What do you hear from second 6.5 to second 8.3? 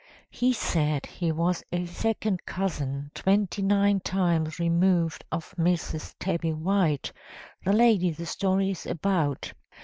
White, the lady the